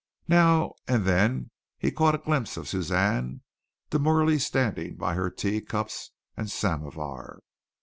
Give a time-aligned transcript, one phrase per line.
[0.27, 3.43] Now and then he caught glimpses of Suzanne
[3.91, 7.41] demurely standing by her tea cups and samovar.